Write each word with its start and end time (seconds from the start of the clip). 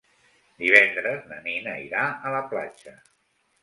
Divendres 0.63 1.29
na 1.33 1.39
Nina 1.51 1.77
irà 1.87 2.09
a 2.17 2.37
la 2.39 2.45
platja. 2.53 3.01